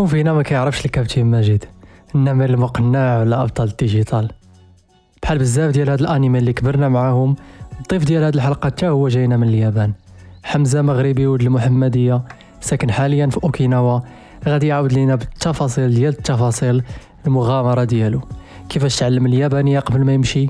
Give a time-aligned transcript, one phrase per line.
[0.00, 1.64] شكون فينا ما كيعرفش الكابتن ماجد.
[2.14, 4.30] النمر المقنع ولا أبطال الديجيتال.
[5.22, 7.36] بحال بزاف ديال هاد الأنيمي اللي كبرنا معاهم
[7.80, 9.92] الضيف ديال هاد الحلقة حتى هو جاينا من اليابان.
[10.42, 12.22] حمزة مغربي ولد المحمدية
[12.60, 14.00] ساكن حاليا في أوكيناوا.
[14.48, 16.82] غادي يعاود لينا بالتفاصيل ديال التفاصيل
[17.26, 18.20] المغامرة ديالو.
[18.68, 20.46] كيفاش تعلم اليابانية قبل ما يمشي؟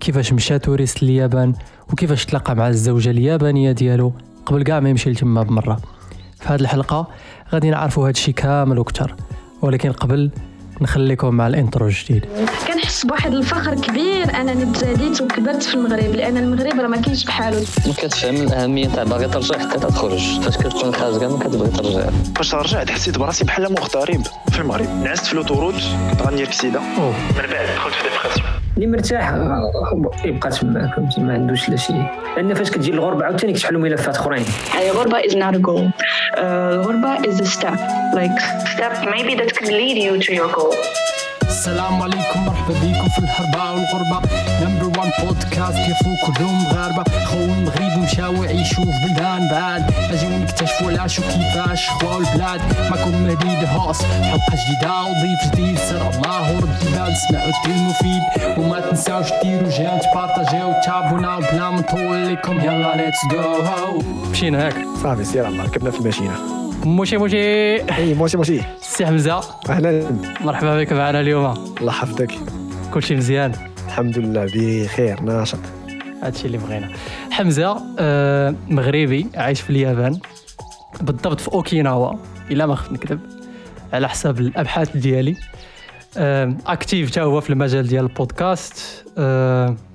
[0.00, 1.54] كيفاش مشى touriste لليابان؟
[1.92, 4.12] وكيفاش تلاقى مع الزوجة اليابانية ديالو
[4.46, 5.80] قبل كاع ما يمشي لتما بمرة؟
[6.40, 7.08] في هذه الحلقة
[7.52, 9.14] غادي نعرفوا هذا الشيء كامل وكثر
[9.62, 10.30] ولكن قبل
[10.80, 12.26] نخليكم مع ال intro الجديد.
[12.68, 17.58] كنحس بواحد الفخر كبير أنني تزاديت وكبرت في المغرب لأن المغرب راه ما كاينش بحالو.
[17.86, 22.10] ما كتفهم الأهمية تاع باغي ترجع حتى تخرج فاش كتكون خارج كاع ما كتبغي ترجع.
[22.36, 24.22] فاش رجعت حسيت براسي بحال مغترب
[24.52, 25.02] في المغرب.
[25.04, 25.74] نعست في l'autoroute
[26.10, 26.80] كنت غندير كسيده.
[26.80, 29.34] من بعد دخلت في dépression اللي مرتاح
[30.24, 32.04] يبقى تما فهمتي ما عندوش لا شيء
[32.36, 34.44] لأن فاش كتجي الغربه عاوتاني كيتحلوا ملفات أخرين
[35.22, 35.90] is not a goal.
[36.34, 37.78] Uh, الغربة is a step.
[38.14, 38.36] Like
[38.74, 40.74] step maybe that could lead you to your goal.
[41.60, 44.20] السلام عليكم مرحبا بكم في الهربة والغربة.
[44.62, 49.94] number one podcast يفوق كلهم مغاربة خو المغرب مشاو يعيشوا في بلدان بعاد.
[50.10, 52.60] أجيو نكتشفوا علاش وكيفاش خواو البلاد.
[52.90, 55.78] معكم مهدي هوس حلقة جديدة وضيف جديد.
[55.78, 61.80] سر الله ورد البال سمعوا الدين المفيد وما تنساوش ديروا j'aime تبارطاجيو تابوناو بلا ما
[61.80, 62.60] نطول لكم.
[62.60, 64.74] يلا let's جو مشينا هاك.
[65.02, 66.59] صافي سير الله ركبنا في ال machine.
[66.84, 67.36] موشي موشي.
[67.96, 68.60] إي موشي موشي.
[68.80, 69.40] سي حمزة.
[69.68, 70.10] أهلا.
[70.40, 71.74] مرحبا بك معنا اليوم.
[71.80, 72.32] الله يحفظك.
[72.94, 73.52] كلشي مزيان.
[73.86, 75.58] الحمد لله بخير ناشط.
[76.22, 76.88] هادشي اللي بغينا.
[77.30, 80.18] حمزة آه مغربي عايش في اليابان.
[81.00, 82.12] بالضبط في أوكيناوا.
[82.50, 83.20] إلا ما خفت نكذب.
[83.92, 85.36] على حساب الأبحاث ديالي.
[86.16, 89.04] آه actif حتى هو في المجال ديال البودكاست.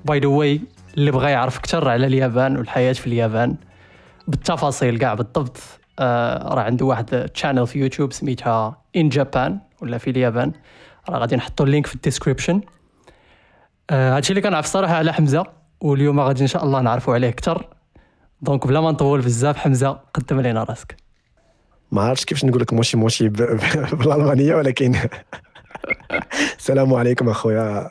[0.04, 0.60] by the way
[0.96, 3.56] اللي بغى يعرف أكثر على اليابان والحياة في اليابان.
[4.28, 5.58] بالتفاصيل كاع بالضبط.
[5.98, 10.52] آه راه عنده واحد channel في يوتيوب سميتها in Japan ولا في اليابان.
[11.08, 12.60] راه غادي نحطوا ال link في ال description.
[13.90, 15.44] آه، هادشي اللي كنعرف الصراحة على حمزة
[15.80, 17.68] واليوم غادي إن شاء الله نعرفوا عليه أكثر
[18.42, 20.96] donc بلا ما نطول بزاف حمزة قدم لنا راسك.
[21.92, 23.28] ما عرفتش كيفاش نقول لك موشي موشي
[23.98, 24.94] بالألمانية ولكن
[26.58, 27.90] السلام عليكم أخويا.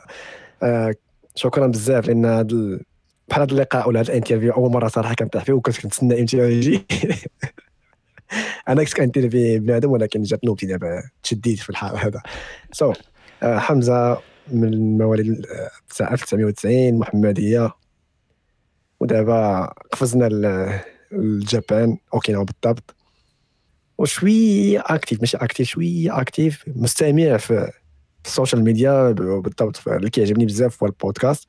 [0.62, 0.94] آه،
[1.34, 2.80] شكرا بزاف لأن ال-
[3.28, 6.38] بحال هذا اللقاء ولا هذا ال interview أول مرة صراحة كنطيح فيه وكنت كنتسنى إمتى
[6.52, 6.86] يجي
[8.68, 12.22] أنا كنت كن interviewي بنادم ولكن جات نوبتي دابا تشديت في الحال هذا.
[12.72, 12.92] so
[13.42, 15.70] حمزة من مواليد آه،
[16.12, 17.72] 1990 محمدية.
[19.00, 20.28] ودابا قفزنا
[21.12, 22.94] للجابان اوكيناوا بالضبط.
[23.98, 27.72] وشويه actif ماشي actif شوية actif مستمع في
[28.24, 31.48] ال social media بالضبط اللي كيعجبني بزاف هو ال podcast.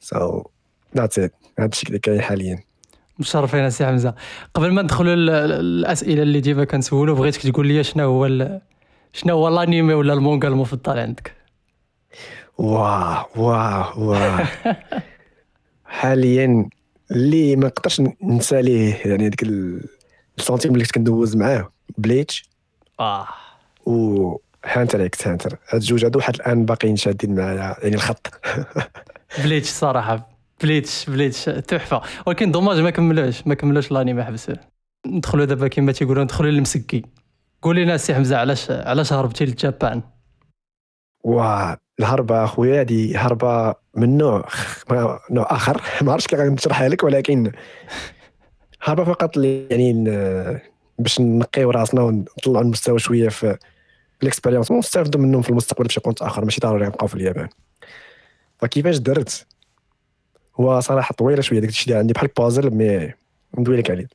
[0.00, 0.42] so
[0.96, 2.62] that's it هذا الشيء اللي كاين حاليا.
[3.18, 4.14] مشرفين سي حمزة.
[4.54, 8.60] قبل ما ندخلوا الاسئله اللي ديما كنسولو بغيتك تقول لي شنو هو ال-
[9.12, 11.32] شنو هو الأنمي ولا المونغا المفضل عندك؟
[12.58, 14.46] waw waw waw
[15.84, 16.68] حاليا
[17.10, 19.84] اللي ما نقدرش ننسى ليه يعني ديك ال-
[20.38, 22.50] السنتيم اللي كنت كندوز معاه Bleach.
[23.00, 23.26] آه.
[23.86, 25.58] و Hunter x Hunter.
[25.68, 28.26] هاد الجوج هادو لحد الآن باقيين شادين معايا يعني الخط.
[29.44, 30.35] Bleach صراحة.
[30.62, 31.44] Bleach Bleach.
[31.44, 32.02] تحفة.
[32.26, 34.58] ولكن dommage ما كملوش ما كملوش الانمي حبسوه
[35.06, 37.02] ندخلوا دابا كما تيقولوا ندخلوا للمسكي
[37.62, 40.02] قول لنا سي حمزة علاش علاش هربتي للجابان؟
[41.24, 44.48] واه الهربة أخويا هذه هربة من نوع
[45.30, 45.82] نوع آخر.
[46.02, 47.52] ما عرفتش كيف غنشرحها لك ولكن
[48.82, 50.04] هربة فقط يعني
[50.98, 53.58] باش نقيو راسنا ونطلعوا المستوى شوية في
[54.22, 56.44] ال expérience ونستافدوا منهم في المستقبل بشي conte آخر.
[56.44, 57.48] ماشي ضروري نبقاو في اليابان.
[58.58, 59.46] فكيفاش درت؟
[60.60, 63.12] هو صراحة طويلة شوية داك الشيء اللي عندي بحال بازل مي
[63.58, 64.08] ندوي لك عليه.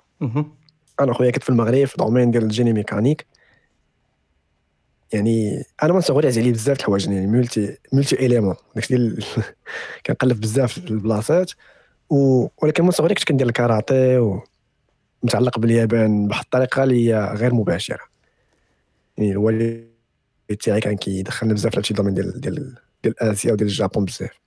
[0.99, 3.25] أنا خويا كنت في المغرب في domaine ديال ال génie mécanique.
[5.13, 9.23] يعني أنا من صغري عزيز عليه بزاف الحوايج يعني multi multi éléments داكشي ديال
[10.05, 11.51] كنقلب بزاف البلاصات.
[12.09, 12.47] و...
[12.63, 14.41] ولكن من صغري كنت كندير الكاراتيه
[15.23, 18.01] ومتعلق باليابان بواحد الطريقة اللي هي غير مباشرة.
[19.17, 19.87] يعني الوالد
[20.63, 24.05] تاعي كان كيدخلنا بزاف في هادشي ال domaine ديال ديال ديال آسيا وديال ال Japon
[24.05, 24.41] بزاف.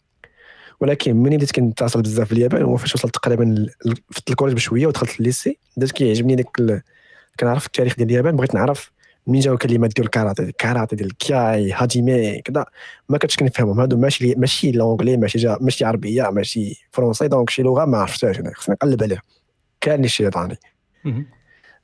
[0.80, 3.66] ولكن ملي بديت كنتصل بزاف في اليابان هو فاش وصلت تقريبا
[4.10, 6.82] فتت ال collège بشوية ودخلت ال lycée بدات كيعجبني داك ال-
[7.40, 8.90] كنعرف التاريخ ديال اليابان بغيت نعرف
[9.26, 12.64] منين جاو الكلمات ديال الكاراتيه الكاراتيه ديال الكياي هاجيمي كذا
[13.08, 13.80] ما كنتش كنفهمهم.
[13.80, 18.38] هادو ماشي ماشي l'anglais ماشي جا ماشي عربية ماشي فرونسي donc شي لغة ما عرفتهاش
[18.40, 19.22] أنا خصني نقلب عليها.
[19.80, 20.56] كان الشيطاني.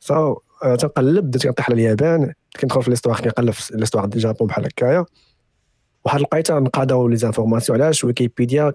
[0.01, 4.49] so آه، تنقلب بديت كنطيح على اليابان كندخل في l'histoire كنقلب في l'histoire ديال الجابون
[4.49, 5.05] بحال هكايا.
[6.05, 8.73] واحد لقيت نقاداو les informations علاش؟ ويكيبيديا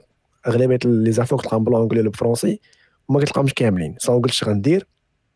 [0.48, 2.60] أغلبية les infos كتلقاهم ب l'anglais ولا بالفرونسي
[3.08, 3.96] وما كتلقاهمش كاملين.
[3.98, 4.88] so قلت غندير؟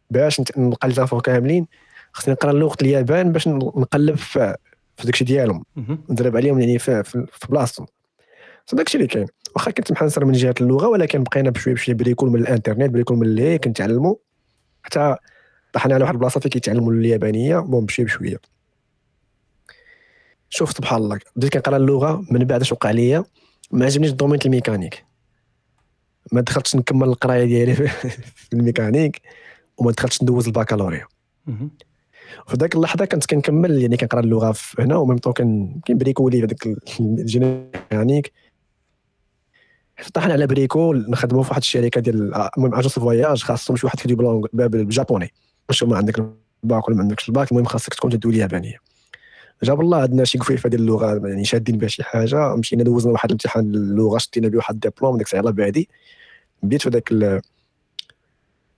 [0.09, 1.67] باش نلقى les infos كاملين
[2.13, 4.55] خصني نقرا لغه اليابان باش نقلب في
[4.97, 5.63] في داكشي ديالهم.
[6.09, 7.85] نضرب عليهم يعني في, في, في بلاصتهم.
[8.71, 9.27] So داكشي اللي كاين.
[9.55, 13.23] واخا كنت محنصر من جهة اللغة ولكن بقينا بشويه بشوية bricole من الانترنت bricole من
[13.23, 14.15] اللي كنتعلموا
[14.83, 15.15] حتى
[15.73, 18.37] طحنا على واحد البلاصة فين كيتعلموا اليابانيه bon بشويه بشوية.
[20.49, 23.23] شوف سبحان الله بديت كنقرا اللغة من بعد اش وقع ليا
[23.71, 25.05] ما عجبنيش ال domaine الميكانيك.
[26.31, 27.75] ما دخلتش نكمل القراية ديالي
[28.35, 29.21] في الميكانيك
[29.77, 31.07] وما دخلتش ندوز البكالوريا.
[31.47, 31.71] مهم.
[32.47, 36.67] في ذاك اللحظة كنت كنكمل يعني كنقرا اللغة هنا و même temps كان كنبريكولي هذاك
[36.99, 38.33] ال générique
[40.13, 44.41] طحنا على bricole نخدموا في واحد الشركة ديال المهم agence voyage خاصهم شي واحد ديبلوم
[44.53, 45.33] بالجابوني
[45.69, 46.19] واش ما عندك
[46.63, 48.88] الباك ولا ما عندكش الباك المهم خاصك تكون تدوي اليابانيه
[49.63, 53.29] جاب الله عندنا شي قفيفه ديال اللغة يعني شادين بها شي حاجة مشينا دوزنا واحد
[53.29, 55.89] الامتحان اللغة شدينا به واحد الدبلوم ديك الساعة بعدي.
[56.63, 57.41] بديت في ذاك ال-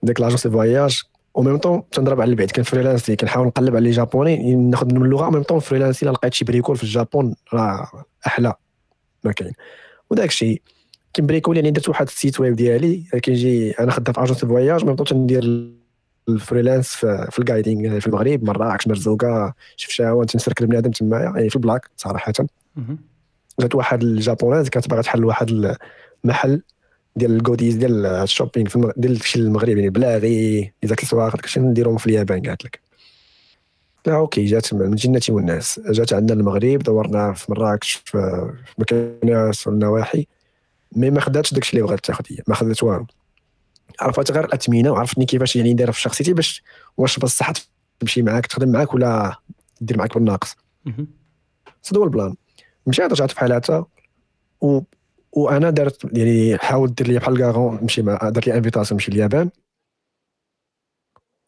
[0.02, 1.02] ديك l'agence voyage.
[1.34, 5.02] و même temps تنضرب على البعد كان freelancer كنحاول نقلب على les Japonais ناخذ من
[5.04, 5.26] اللغة.
[5.28, 7.88] و même temps freelancer لقيت شي bricole في ال Japon راه
[8.26, 8.54] أحلى.
[9.24, 9.52] ما كاين.
[10.10, 10.62] وداك الشيء
[11.16, 14.84] كن bricole يعني درت واحد ال site web ديالي كيجي أنا خدام في agence voyage
[14.84, 15.72] même temps تندير
[16.28, 21.22] ال freelance في, في ال guiding في المغرب مراكش مرزوقه شفشاون تن circule بنادم تمايا
[21.22, 22.32] يعني في ال black صراحة.
[23.60, 25.76] جات واحد ال Japonaise كانت باغا تحل واحد
[26.24, 26.62] المحل
[27.16, 28.90] ديال ال goodies ديال ال shopping في المغ...
[28.96, 32.80] ديال الشيء المغربي يعني بلاغي ديال الاسواق داكشي نديرهم في اليابان قالت لك.
[34.06, 35.80] لا OK جات من جنتي والناس.
[35.86, 40.26] جات عندنا المغرب دورنا في مراكش في في مكناس والنواحي
[40.92, 43.06] mais ما خداتش داكشي اللي بغات تاخذ هي ما خدات والو.
[44.00, 46.62] عرفت غير الأثمنة وعرفتني كيفاش يعني نديرها في شخصيتي باش
[46.96, 47.52] واش بصح
[48.00, 49.36] تمشي معاك تخدم معاك ولا
[49.80, 50.56] دير معاك بالناقص.
[51.90, 52.34] هذا هو ال plan
[52.86, 53.86] مشيت رجعت في حالاتها
[54.60, 54.80] و...
[55.32, 59.50] وأنا درت يعني حاولت دير لي بحال garant نمشي مع درت لي invitation نمشي اليابان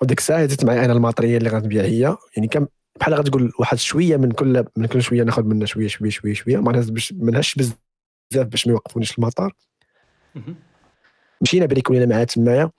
[0.02, 2.66] وديك الساعة زدت معايا أنا ال matériel اللي غنبيع هي يعني كان
[3.00, 6.56] بحال غتقول واحد شوية من كل من كل شوية ناخذ منها شوية شوية شوية شوية.
[6.56, 9.54] ما نهش بزاف باش ما يوقفونيش المطار.
[11.40, 12.70] مشينا بريكولينا معاه تمايا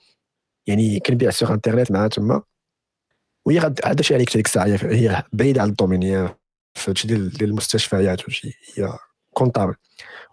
[0.68, 2.42] يعني كنبيع sur Internet معاه تما.
[3.46, 6.36] وهي هذا الشيء عليك ديك الساعة هي- بعيدة على ال domaine هي
[6.74, 8.90] في هادشي ديال المستشفيات وشي هي
[9.34, 9.74] comptable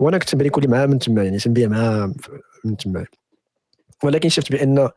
[0.01, 2.15] وأنا كنت bricoler معاه من تما يعني تنبيع معاه
[2.65, 3.07] من تما.
[4.05, 4.89] ولكن شفت بأن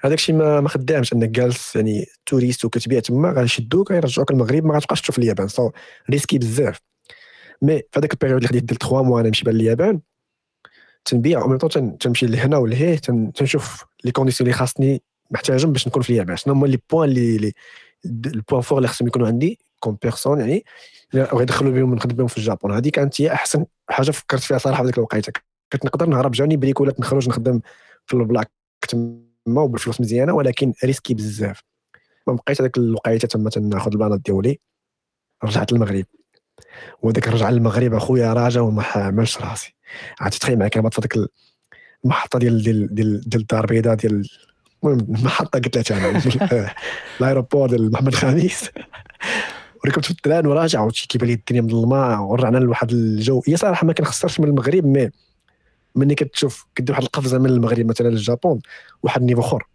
[0.00, 4.74] هذاك الشيء ما ما خدامش أنك جالس يعني touriste وكتبيع تما غيشدوك غيرجعوك المغرب ما
[4.76, 5.48] غتبقاش تشوف اليابان.
[5.48, 5.70] c'est
[6.10, 6.80] risqué بزاف.
[7.62, 10.00] mais في هذاك ال période اللي خديت ديال 3 mois أنا نمشي بان اليابان
[11.04, 15.88] تنبيع و même temps تنمشي لهنا ولهيه تن- تنشوف les conditions اللي خاصني محتاجهم باش
[15.88, 16.36] نكون في اليابان.
[16.36, 17.52] شنو هما les points اللي
[18.06, 20.64] ال points forts اللي خصهم يكونوا عندي comme personne يعني.
[21.14, 22.72] اللي غيدخلوا بهم نخدم بهم في ال Japon.
[22.72, 25.32] هذه كانت هي أحسن حاجة فكرت فيها صراحة في ذيك الوقيتة.
[25.72, 27.60] كنت نقدر نهرب جاني بريكولات نخرج نخدم
[28.06, 28.50] في ال black
[28.88, 31.62] تما وبالفلوس مزيانة ولكن risqué بزاف.
[32.26, 34.58] ما بقيت هذيك الوقيتة تما تناخذ البلانات ديالي.
[35.44, 36.04] رجعت للمغرب.
[37.02, 39.74] وديك الرجعه للمغرب أخويا راجع وما حاملش راسي.
[40.20, 41.28] عرفتي تخيل معايا في ديك
[42.04, 44.28] المحطة ديال ديال ديال الدار البيضاء ديال
[44.84, 46.74] المهم المحطة قلت لها أنا.
[47.20, 48.70] ال aéroport ديال محمد الخامس
[49.84, 53.42] وركبت في ال train وراجع وشي كيبان لي الدنيا مظلمه ورجعنا لواحد الجو.
[53.48, 55.10] هي صراحة ما كنخسرش من المغرب mais
[55.94, 58.60] ملي كتشوف كدير واحد القفزة من المغرب مثلا لل Japon
[59.02, 59.66] واحد ال niveau أخر.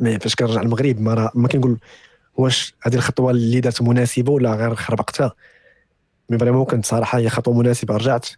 [0.00, 1.78] mais فاش كنرجع المغرب ما, ما كنقول
[2.36, 5.32] واش هذه الخطوة اللي دارت مناسبة ولا غير خربقتها.
[6.30, 8.28] mais vraiment كانت صراحة هي خطوة مناسبة رجعت.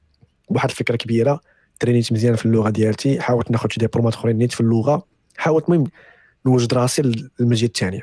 [0.51, 1.41] بواحد الفكرة كبيرة
[1.81, 5.07] ترينيت مزيان في اللغة ديالتي حاولت ناخذ شي ديبلومات أخرين نيت في اللغة
[5.37, 5.87] حاولت المهم
[6.47, 7.03] نوجد راسي
[7.41, 8.01] للمجية الثانية.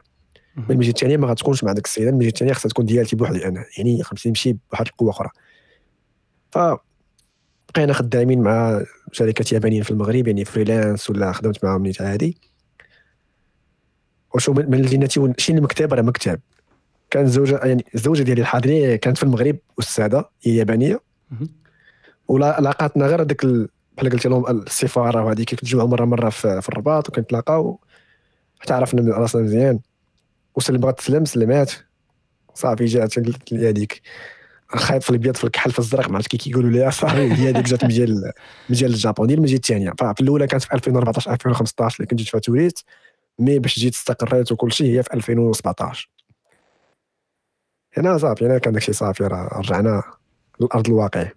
[0.69, 4.03] المجية الثانية ما غتكونش مع داك السيدة المجية الثانية خصها تكون ديالتي بوحدي أنا يعني
[4.03, 5.29] خصني نمشي بواحد القوة أخرى.
[6.51, 6.57] ف
[7.75, 8.81] بقينا خدامين مع
[9.11, 12.37] شركات يابانيين في المغرب يعني freelance ولا خدمت معاهم نيت عادي.
[14.35, 16.39] وشو من لجيناتي شي المكتب راه مكتب.
[17.09, 20.99] كان الزوجه يعني الزوجه ديالي الحاضريه كانت في المغرب أستاذة هي يابانية.
[22.29, 22.35] مهم.
[22.35, 26.69] ولا لاقاتنا غير هذيك ال- بحال قلت لهم السفارة وهذيك كنتجمعوا مرة مرة في, في
[26.69, 27.79] الرباط وكنتلاقاو
[28.59, 29.79] حتى عرفنا من راسنا مزيان.
[30.55, 31.71] وسلم بغات تسلم سلمات.
[32.53, 33.19] صافي جات
[33.53, 34.01] هذيك.
[34.67, 37.65] خايط في الابيض في الكحل في الزرق ما عرفت كي كيقولوا لي صافي هي هذيك
[37.65, 38.31] جات مجال
[38.69, 42.39] مجال الجابون ديال المجال الثانية ففي الأولى كانت في 2014 2015 اللي كنت جيت فيها
[42.39, 42.85] توريست
[43.39, 46.09] mais باش جيت استقريت وكل شيء هي في 2017
[47.97, 50.03] هنا صافي هنا كان داكشي صافي راه رجعنا
[50.61, 51.27] للأرض الواقع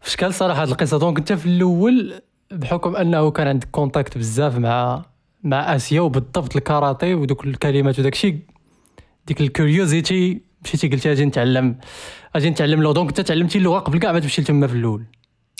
[0.00, 2.14] في صراحة هاد القصة donc انت في الأول
[2.50, 5.04] بحكم أنه كان عندك contact بزاف مع
[5.42, 8.38] مع آسيا وبالضبط الكاراتيه ودوك الكلمات وداك الشيء
[9.26, 11.76] ديك ال curiosité مشيتي قلتي أجي نتعلم
[12.34, 15.04] أجي نتعلم لغة donc انت تعلمتي اللغة قبل كاع ما تمشي لتما في الأول.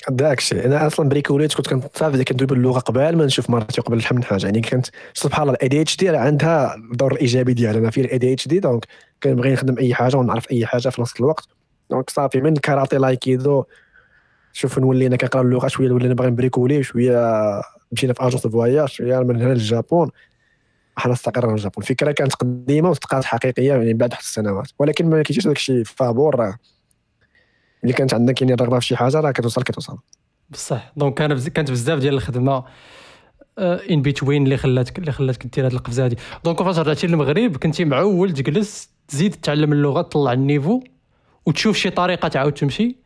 [0.09, 4.25] داك الشيء أنا أصلا بريكوليت كنت كنصافي كندوي باللغة قبل ما نشوف مرتي قبل الحمل
[4.25, 4.44] حاجة.
[4.47, 7.80] يعني كانت سبحان الله ال ADHD عندها الدور الإيجابي ديالها.
[7.80, 8.87] أنا في ال ADHD donc
[9.23, 11.49] كنبغي نخدم أي حاجة ونعرف أي حاجة في نفس الوقت.
[11.90, 13.64] donc صافي من كاراتي ل aïkido
[14.52, 17.40] شوف نولينا كنقرأ اللغة شوية ولينا باغي ن bricoler شوية
[17.92, 20.11] مشينا في agence voyage شوية من هنا لل Japon.
[20.97, 21.83] حنا استقرنا في ال Japon.
[21.83, 24.69] الفكرة كانت قديمة وتقات حقيقية يعني بعد واحد السنوات.
[24.78, 26.35] ولكن ما كيجيش الشيء فابور.
[26.37, 26.54] راه
[27.83, 29.99] اللي كانت عندك يعني الرغبة في شي حاجة راه كتوصل كتوصل.
[30.50, 30.92] بصح.
[30.97, 31.38] donc كان.
[31.38, 32.64] كانت بزاف ديال الخدمة
[33.59, 37.85] in between اللي خلاتك اللي خلاتك دير هذه القفزة هذه donc فاش رجعتي للمغرب كنتي
[37.85, 40.83] معول تجلس تزيد تعلم اللغة تطلع ال niveau
[41.47, 42.97] وتشوف شي طريقة تعاود تمشي.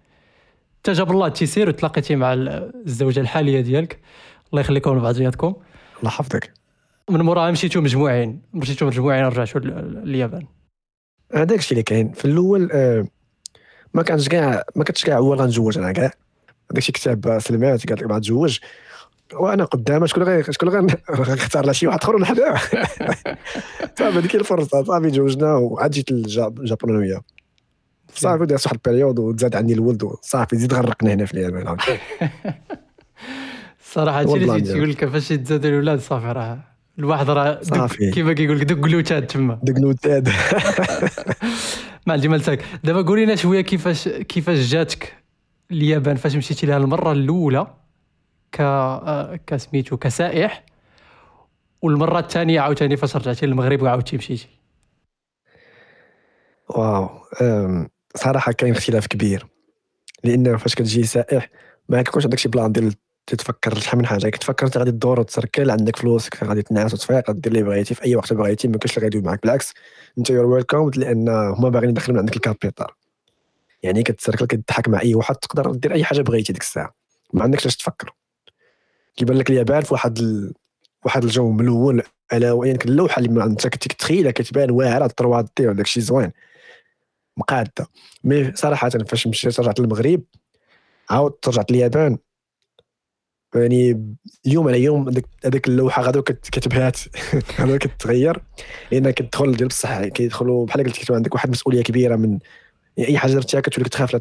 [0.84, 4.00] حتى جاب الله التيسير وتلاقيتي مع الزوجة الحالية ديالك.
[4.50, 5.46] الله يخليكم لبعضياتكم
[5.98, 6.52] الله يحفظك.
[7.10, 8.42] من موراها مشيتوا مجموعين.
[8.54, 10.46] مشيتوا مجموعين رجعتوا لليابان.
[11.34, 12.12] هذاك الشيء اللي كاين.
[12.12, 13.06] في الأول آه،
[13.94, 16.10] ما كانش كاع ما كنتش كاع هو غنتزوج أنا كاع.
[16.70, 18.58] داكشي كتاب سلمات قال لك ما تزوج.
[19.34, 20.68] وأنا قدامها شكون غير شكون
[21.10, 22.54] غنختار لا شي واحد آخر ونحدا
[23.98, 24.84] صافي هذيك الفرصة.
[24.84, 27.20] صافي تزوجنا وعاد جيت لل Japon وياه
[28.18, 31.76] صافي دازت واحد ال période وتزاد عندي الولد وصافي زيد غرقنا هنا في اليابان.
[33.92, 36.58] صراحة هادشي اللي تيقول لك فاش يتزادوا الاولاد صافي راه
[36.98, 38.10] الواحد راه صافي.
[38.10, 39.58] كيما كيقول لك دق لوتاد تما.
[39.62, 40.28] دق لوتاد
[42.06, 45.14] مع الجمال تاعك دابا قولي لنا شوية كيفاش كيفاش جاتك
[45.70, 47.66] اليابان؟ فاش مشيتي لها المرة الأولى
[48.52, 48.62] ك
[49.46, 50.64] كسميتو كسائح
[51.82, 54.48] والمرة الثانية عاوتاني فاش رجعتي للمغرب وعاودتي مشيتي.
[56.68, 57.08] wow.
[58.16, 59.46] صراحة كاين اختلاف كبير
[60.24, 61.50] لأن فاش كتجي سائح
[61.88, 62.94] ما كيكونش عندك شي plan ديال
[63.26, 67.30] تتفكر شحال من حاجة كتفكر أنت غادي تدور وت circuler عندك فلوسك غادي تنعس وتفيق
[67.30, 69.42] دير اللي بغيتي في أي وقت بغيتي ما كاينش اللي غيدوي معاك.
[69.42, 69.74] بالعكس
[70.18, 72.86] أنت you're welcome لأن هما باغيين يدخلوا من عندك ال capital
[73.82, 76.94] يعني كتسركل كتضحك مع أي واحد تقدر دير أي حاجة بغيتي ديك الساعة.
[77.32, 78.14] ما عندكش علاش تفكر.
[79.16, 80.54] كيبان لك اليابان في واحد ال...
[81.04, 82.02] واحد الجو ملون
[82.32, 86.32] ألا يعني اللوحة اللي أنت كنت تخيلها كتبان واعرة 3 دي وداك زوين.
[87.36, 87.86] مقادة.
[88.24, 90.22] mais صراحة فاش مشيت رجعت للمغرب
[91.10, 92.18] عاود رجعت اليابان
[93.54, 94.14] يعني
[94.44, 95.08] يوم على يوم
[95.44, 96.98] هذيك اللوحة غادي كتبهات.
[97.60, 98.42] غادي كتغير.
[98.92, 102.38] لأن كتدخل ديال بصح كيدخلوا بحال قلت كتكون عندك واحد المسؤولية كبيرة من
[102.96, 104.16] يعني أي حاجة درتيها كتولي تخاف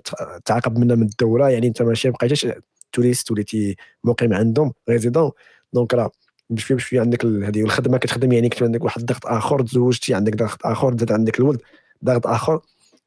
[0.45, 1.49] تعاقب منها من الدولة.
[1.49, 2.47] يعني أنت ماشي بقيتيش
[2.91, 5.31] touriste وليتي مقيم عندهم résident.
[5.73, 6.11] donc راه
[6.49, 8.31] بشويه بشوية عندك هذه والخدمه كتخدم.
[8.31, 11.61] يعني كتولي عندك واحد الضغط آخر تزوجتي عندك ضغط آخر زاد عندك الولد
[12.05, 12.61] ضغط آخر.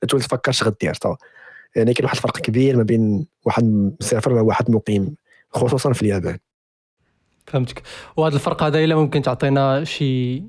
[0.08, 0.92] تولي تفكر اش غدير
[1.76, 5.16] يعني كاين واحد الفرق كبير ما بين واحد مسافر وواحد مقيم
[5.50, 6.38] خصوصا في اليابان.
[7.46, 7.82] فهمتك.
[8.16, 10.42] وهذا الفرق هذا إلا ممكن تعطينا شي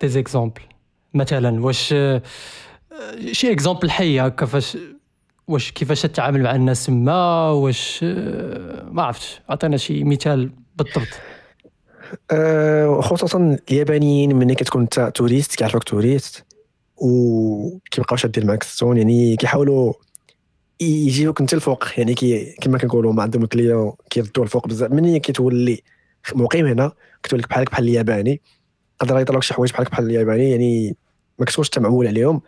[0.00, 0.60] des exemples
[1.14, 1.94] مثلا واش
[3.32, 4.78] شي exemple حي هكا فاش
[5.48, 8.04] واش كيفاش تتعامل مع الناس تما واش
[8.90, 9.40] ما عرفتش.
[9.48, 11.08] عطينا شي مثال بالضبط.
[12.30, 16.45] أه خصوصا اليابانيين ملي كتكون انت touriste كيعرفوك touriste
[16.96, 19.92] وكيبقاو شادين معاك السون يعني كيحاولوا
[20.80, 24.90] يجيوك انت الفوق يعني كي كما كنقولوا ما عندهم ال client كيردوا الفوق بزاف.
[24.90, 25.82] ملي كتولي
[26.34, 28.42] مقيم هنا كتولي بحالك بحال الياباني
[29.02, 30.96] يقدر يطلعوك شي حوايج بحالك بحال الياباني يعني
[31.38, 32.42] ما كتكونش انت معول عليهم.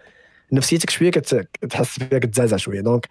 [0.52, 2.80] نفسيتك شوية كتحس فيها كتزعزع شوية.
[2.80, 3.08] donc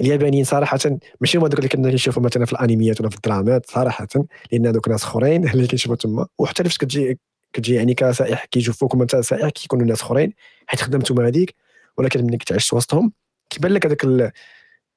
[0.00, 0.78] اليابانيين صراحة
[1.20, 4.06] ماشي هما دوك اللي كنا كنشوفوا مثلا في الانميات ولا في الدرامات صراحة
[4.52, 6.26] لأن هذوك ناس أخرين اللي كنشوفوا تما.
[6.38, 7.18] وحتى فاش كتجي
[7.52, 10.34] كتجي يعني كسائح كيشوفوك انت سائح كيكونوا ناس أخرين.
[10.66, 11.54] حيت خدمتهم هذيك
[11.98, 13.12] ولكن ملي كتعيش وسطهم
[13.50, 14.32] كيبان لك هذاك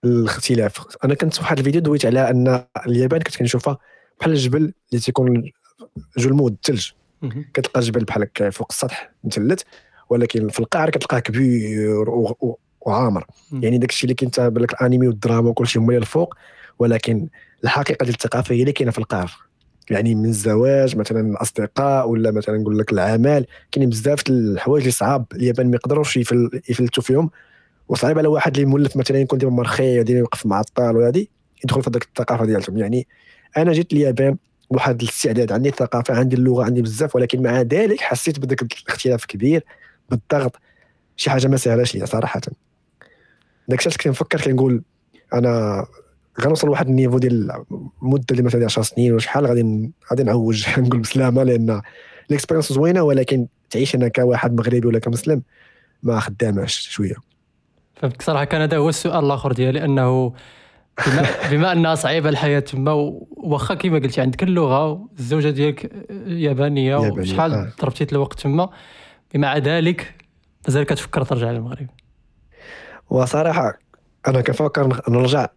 [0.05, 0.86] الاختلاف.
[1.03, 3.77] أنا كنت واحد الفيديو دويت على أن اليابان كنت كنشوفها
[4.19, 5.51] بحال الجبل اللي تيكون
[6.17, 6.91] جلمود الثلج
[7.53, 9.62] كتلقى الجبل بحال هكا فوق السطح مثلث
[10.10, 12.10] ولكن في القعر كتلقاه كبير
[12.81, 13.25] وعامر.
[13.53, 16.36] يعني داك الشيء اللي كاين بالك الانمي والدراما وكل شيء هما الفوق
[16.79, 17.27] ولكن
[17.63, 19.31] الحقيقة ديال الثقافة هي اللي كاينة في القعر
[19.90, 25.25] يعني من الزواج مثلا الأصدقاء ولا مثلا نقول لك العمل كاينين بزاف الحوايج اللي صعاب
[25.34, 26.18] اليابان ما يقدروش
[26.70, 27.30] يفلتوا فيهم.
[27.88, 31.25] وصعيب على واحد اللي مولف مثلا يكون ديما مرخي وديما يوقف معطل وهذه
[31.63, 33.08] يدخل في هذيك الثقافة ديالهم يعني
[33.58, 34.38] أنا جيت اليابان
[34.72, 39.66] بواحد الاستعداد عندي الثقافة عندي اللغة عندي بزاف ولكن مع ذلك حسيت بداك الاختلاف الكبير
[40.10, 40.56] بالضغط.
[41.18, 42.42] شي حاجة ما سهلاش هي صراحة.
[43.68, 44.84] داك الشيء كنفكر كنقول
[45.34, 45.86] أنا
[46.42, 47.52] غنوصل لواحد النيفو ديال
[48.03, 51.81] المده اللي مثلا 10 سنين وشحال غادي غادي نعوج نقول بسلامه لأن
[52.29, 55.41] الاكسبيرينس زوينة ولكن تعيش أنا كواحد مغربي ولا كمسلم
[56.03, 57.15] ما خداماش شوية.
[57.95, 58.22] فهمتك.
[58.22, 60.33] صراحة كان هذا هو السؤال الآخر ديالي أنه
[61.07, 62.91] بما, بما أنها صعيبة الحياة تما
[63.38, 67.72] واخا كما قلتي عندك اللغة الزوجه ديالك يابانية وشحال آه.
[67.81, 68.69] ضربتي الوقت تما
[69.33, 70.15] بمع ذلك
[70.67, 71.88] مازال كتفكر ترجع للمغرب؟
[73.10, 73.79] وصراحة
[74.27, 75.48] أنا كنفكر نرجع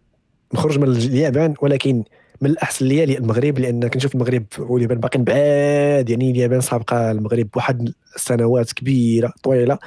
[0.53, 2.03] نخرج من اليابان ولكن
[2.41, 7.49] من الأحسن ليا لي المغرب لأن كنشوف المغرب واليابان باقيين بعاد يعني اليابان سابقة المغرب
[7.53, 9.79] بواحد السنوات كبيرة طويلة.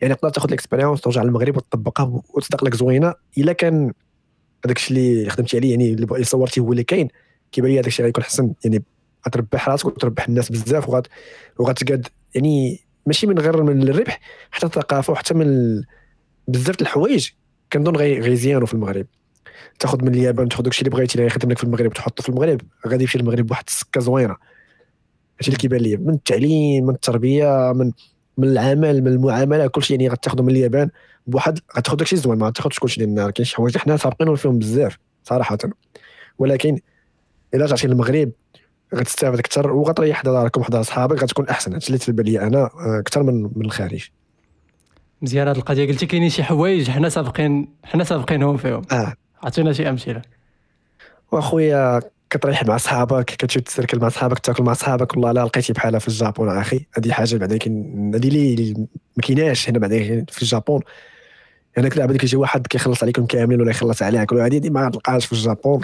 [0.00, 3.14] يعني تقدر تاخذ الاكسبيريونس ترجع للمغرب وتطبقها وتصدق لك زوينة.
[3.38, 3.92] إلا كان
[4.64, 7.08] هذاك الشيء اللي خدمتي عليه يعني اللي صورتي هو اللي كاين.
[7.52, 8.84] كيبان لي هذاك الشيء غيكون حسن يعني
[9.26, 11.06] غتربح راسك وتربح الناس بزاف وغات
[11.58, 14.20] وغتقاد يعني ماشي من غير من الربح
[14.50, 15.82] حتى الثقافة وحتى من.
[16.48, 17.28] بزاف الحوايج
[17.72, 19.06] كنظن غي غيزيانوا في المغرب.
[19.78, 22.60] تاخذ من اليابان تاخذ داكشي اللي بغيتي اللي يخدم لك في المغرب تحطه في المغرب.
[22.86, 24.36] غادي يمشي للمغرب بواحد السكة زوينة.
[25.36, 27.92] هادشي اللي كيبان لي من التعليم من التربية من
[28.38, 30.90] من العمل من المعاملة كلشي يعني غتاخذوا من اليابان
[31.26, 34.98] بواحد غتاخذ داكشي زوين ما غتاخذش كلشي لأن كاين شي حوايج حنا سابقين فيهم بزاف
[35.24, 35.58] صراحة.
[36.38, 36.78] ولكن
[37.54, 38.32] إلا رجعتي للمغرب
[38.94, 41.72] غتستافد أكثر وغتريح داركم حدا صحابك غتكون أحسن.
[41.72, 44.08] هادشي اللي تبان لي أنا أكثر من من الخارج.
[45.22, 45.86] مزيان هذه القضية.
[45.88, 48.82] قلتي كاينين شي حوايج حنا سابقين حنا سابقينهم فيهم.
[48.92, 49.14] آه.
[49.42, 50.22] عطينا شي أمثلة.
[51.32, 55.12] وأخويا كتريح مع صحابك كتمشي تسركل مع صحابك تاكل مع صحابك.
[55.12, 56.86] والله لا لقيتي بحالها في الجابون أخي.
[56.98, 58.74] هذه حاجة بعدا كاين هذه اللي
[59.16, 60.80] ما كايناش هنا بعدا في الجابون.
[61.76, 65.26] يعني كذا بعدا كيجي واحد كيخلص عليكم كاملين ولا يخلص عليك ولا هذه ما تلقاهاش
[65.26, 65.80] في الجابون.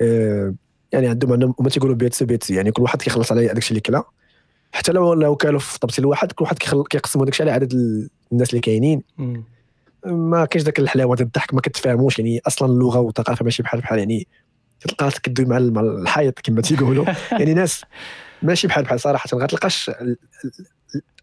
[0.00, 0.54] آه
[0.92, 4.04] يعني عندهم عندهم هما تيقولوا べつべつ يعني كل واحد كيخلص على داكشي اللي كلا.
[4.72, 6.58] حتى لو لو كانوا في طبسي الواحد كل واحد
[6.90, 7.72] كيقسموا داكشي على عدد
[8.32, 9.02] الناس اللي كاينين.
[10.06, 13.98] ما كاينش داك الحلاوة ديال الضحك ما كتفاهموش يعني أصلا اللغة والثقافة ماشي بحال بحال
[13.98, 14.26] يعني
[14.80, 17.04] تلقى كدوي مع الحيط كما تيقولوا.
[17.38, 17.84] يعني ناس
[18.42, 19.90] ماشي بحال بحال صراحة غتلقاش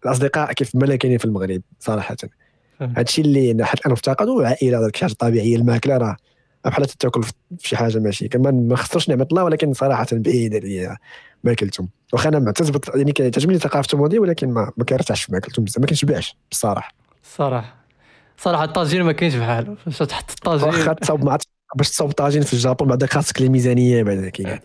[0.06, 2.16] الأصدقاء كيف ما كاينين في المغرب صراحة.
[2.82, 6.18] هادشي اللي حيت أنا مفتقد عائلة داك حاجة طبيعية الماكلة راه
[6.66, 8.28] بحال تاكل في شي حاجة ماشي.
[8.28, 10.98] كمان ما خسرش نعمة الله ولكن صراحة بعيد عليا
[11.44, 15.80] ماكلتهم واخا أنا معتز يعني كتعجبني ثقافتهم هذه ولكن ما ما كنرتاحش في ماكلتهم بزاف
[15.80, 16.94] ما كنشبعش بصراحة.
[17.22, 17.79] الصراحه
[18.42, 20.68] صراحة الطاجين ما كاينش بحالو فاش تحط الطاجين.
[20.68, 21.38] واخا تصاوب مع
[21.76, 24.60] باش تصاوب طاجين في الجابون بعدا خاصك لي ميزانية بعدا كي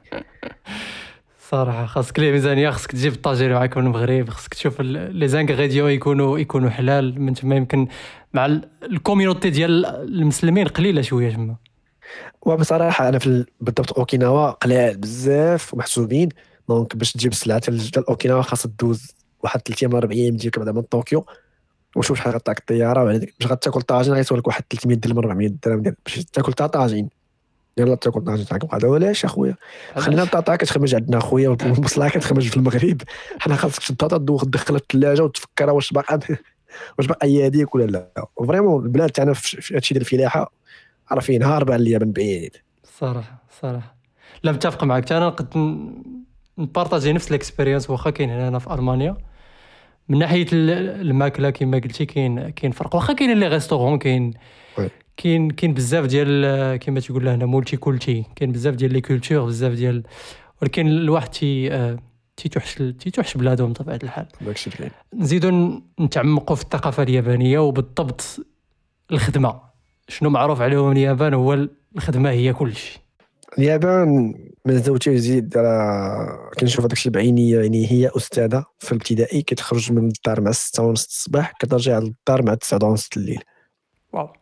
[1.50, 6.38] صراحة خاصك لي ميزانية خاصك تجيب الطاجين معاك من المغرب خاصك تشوف les ingrédients يكونوا
[6.38, 7.20] يكونوا حلال.
[7.20, 7.88] من تما يمكن
[8.34, 11.56] مع ال community ديال المسلمين قليلة شوية تما.
[12.42, 16.28] وبصراحة أنا في بالضبط أوكيناوا قلال بزاف ومحسوبين.
[16.68, 20.58] donc باش تجيب السلعه ديال اوكيناوا خاص دوز واحد ثلاث أيام ولا أربع أيام تجيك
[20.58, 21.26] بعدا من طوكيو.
[21.96, 26.24] وشوف شحال غطاك الطيارة باش غتاكل طاجين غيسول لك واحد 300 درهم 400 درهم باش
[26.24, 27.08] تاكل تا طاجين.
[27.78, 29.56] يلا تاكل طاجين تاعك هذا ولاش أخويا؟
[29.96, 33.02] خلينا البطاطا كتخرج عندنا أخويا والبصله كتخرج في المغرب.
[33.38, 36.20] حنا خاصك تشد البطاطا تدخلها في الثلاجة وتفكرها واش باقا
[36.98, 38.26] واش باقا هي هذيك ولا لا.
[38.46, 40.52] vraiment البلاد تاعنا في هادشي ديال الفلاحة
[41.38, 42.56] نهار بان ليا من بعيد.
[43.00, 43.96] صراحة صراحة.
[44.42, 45.54] لا متفق معك أنا نقد
[46.58, 49.16] نبارطاجي نفس ال expérience واخا كاين هنا في ألمانيا.
[50.08, 52.94] من ناحية الماكلة كما قلتي كاين كاين فرق.
[52.94, 54.32] واخا كاين les restaurants كاين
[55.16, 60.02] كاين كاين بزاف ديال كما تيقول هنا multikulti كاين بزاف ديال les cultures بزاف ديال
[60.62, 61.96] ولكن الواحد تي
[62.36, 64.26] تيتوحش تيتوحش بلادهم بطبيعة الحال.
[64.40, 64.90] داكشي كاين.
[65.14, 68.46] نزيدو نتعمقوا في الثقافة اليابانية وبالضبط
[69.12, 69.60] الخدمة.
[70.08, 72.98] شنو معروف عليهم اليابان هو الخدمة هي كل شيء
[73.58, 74.34] اليابان
[74.66, 80.06] من زوجتي يزيد راه كنشوف هذاك الشيء بعيني يعني هي أستاذة في الابتدائي كتخرج من
[80.06, 83.42] الدار مع 6 ونص الصباح كترجع للدار مع 9 ونص الليل.
[84.12, 84.32] واو.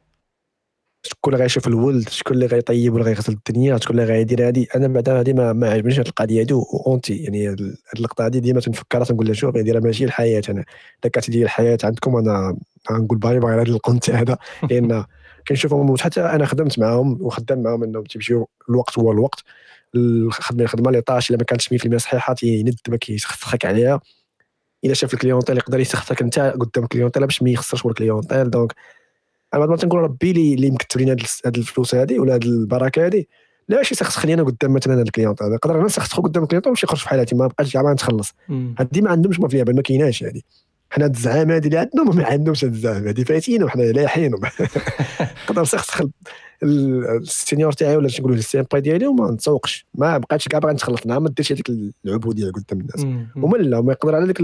[1.03, 4.89] شكون اللي غيشوف الولد؟ شكون اللي غيطيب ولا غيغسل الدنيا؟ شكون اللي غيدير هذه أنا
[4.89, 9.05] بعدا هذه ما, ما عجبنيش هذه القضية هذه واونتي يعني هذه اللقطة هذه ديما تنفكرها
[9.05, 10.65] تنقول لها شوف هذه ماشي الحياة أنا
[11.05, 12.57] إلا كانت الحياة عندكم أنا
[12.93, 14.39] غنقول bye bye هذا القنت هذا.
[14.71, 15.05] لأن
[15.49, 19.41] كنشوفهم حتى أنا خدمت معاهم وخدام معاهم إنهم تيمشيو الوقت هو الوقت.
[19.95, 24.01] الخدمه الخدمه les tâches إلا ما كانتش 100% صحيحة تيند ما كيسخسخك عليها.
[24.85, 28.51] إلا شاف ال clientèle يقدر يسخسك انت قدام ال clientèle باش ما يخسرش ال clientèle.
[28.51, 28.73] donc
[29.55, 33.25] أنا ما تنقول ربي اللي مكتب لنا هاد الفلوس هذه ولا هاد البركة هذه
[33.69, 36.46] لا شي سخسخني أنا قدام مثلا هاد ال client هذا نقدر أنا نسخسخو قدام ال
[36.46, 38.33] client ويمشي يخرج في حالاتي ما بقاش كاع ما نتخلص
[38.79, 40.45] هادي ما عندهمش ما في اليابان ما كايناش هادي.
[40.93, 45.63] حنا هاد الزعامه هادي اللي عندنا ما عندهمش هاد الزعامه هادي فايتين وحنا لايحين نقدر
[45.63, 46.03] نسخسخ
[46.63, 49.87] ال senior تاعي ولا نقولوا ال 先輩 ديالي وما نتسوقش.
[49.95, 51.73] ما بقاتش كاع باغي نتخلص ما ديرش هذيك
[52.05, 53.25] العبودية قدام الناس.
[53.37, 54.41] هما لا ما يقدر على ديك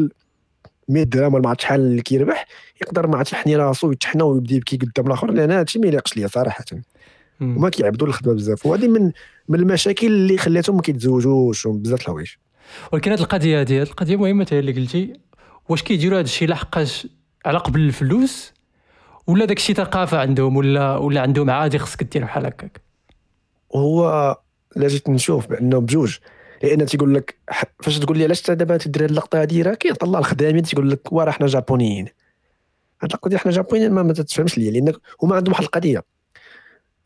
[0.88, 2.46] 100 درهم ولا ما عرفت شحال اللي كيربح
[2.82, 6.26] يقدر ما عرفت يحني راسو ويتحنى ويبدا يبكي قدام الآخر لأن هادشي ما يليقش ليا
[6.26, 6.64] صراحة.
[7.40, 8.66] وما كيعبدوا الخدمة بزاف.
[8.66, 9.12] وهذه من
[9.48, 12.28] من المشاكل اللي خلاتهم ما كيتزوجوش وبزاف الحوايج.
[12.92, 15.27] ولكن هذه القضية هذه القضية مهمة اللي قلتي.
[15.68, 17.06] واش كيديروا هذا الشيء لحقاش
[17.46, 18.52] على قبل الفلوس؟
[19.26, 22.80] ولا داك الشيء ثقافه عندهم؟ ولا ولا عندهم عادي خصك دير بحال هكاك؟
[23.74, 24.36] هو
[24.76, 26.18] لا جيت نشوف بانه بجوج.
[26.62, 27.38] لأن تيقول لك
[27.82, 31.32] فاش تقول لي علاش دابا تدير هذه اللقطة هذه راه كيطلع الخدامين تيقول لك وراه
[31.32, 32.08] حنا جابونيين.
[33.02, 36.04] هاد ديال حنا جابونيين ما, ما تتفهمش ليا لأن هما عندهم واحد القضية.